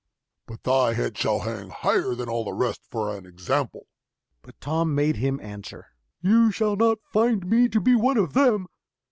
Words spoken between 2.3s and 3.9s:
the rest for an example!"